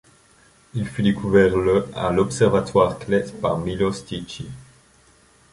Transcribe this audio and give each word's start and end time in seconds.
Il 0.73 0.87
fut 0.87 1.03
découvert 1.03 1.55
le 1.57 1.85
à 1.95 2.11
l'Observatoire 2.11 2.97
Kleť 2.97 3.39
par 3.39 3.59
Miloš 3.59 4.03
Tichý. 4.05 4.49